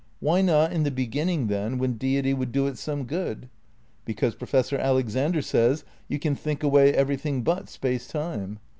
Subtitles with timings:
[0.19, 3.49] Why not in the beginning, then, when Deity would do it some good?
[4.03, 8.57] Because, Professor Alexander says, you can think away everything but Space Time.